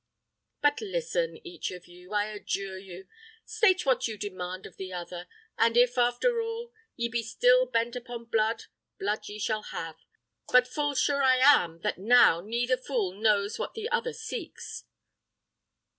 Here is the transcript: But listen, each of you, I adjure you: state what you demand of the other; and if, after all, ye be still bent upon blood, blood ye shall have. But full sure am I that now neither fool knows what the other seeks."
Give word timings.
But 0.63 0.81
listen, 0.81 1.37
each 1.45 1.69
of 1.69 1.85
you, 1.85 2.11
I 2.11 2.25
adjure 2.25 2.79
you: 2.79 3.07
state 3.45 3.85
what 3.85 4.07
you 4.07 4.17
demand 4.17 4.65
of 4.65 4.77
the 4.77 4.91
other; 4.91 5.27
and 5.59 5.77
if, 5.77 5.95
after 5.95 6.41
all, 6.41 6.73
ye 6.95 7.07
be 7.07 7.21
still 7.21 7.67
bent 7.67 7.95
upon 7.95 8.25
blood, 8.25 8.63
blood 8.97 9.29
ye 9.29 9.37
shall 9.37 9.61
have. 9.61 9.97
But 10.51 10.67
full 10.67 10.95
sure 10.95 11.21
am 11.21 11.75
I 11.75 11.79
that 11.83 11.99
now 11.99 12.41
neither 12.43 12.77
fool 12.77 13.13
knows 13.13 13.59
what 13.59 13.75
the 13.75 13.89
other 13.89 14.13
seeks." 14.13 14.85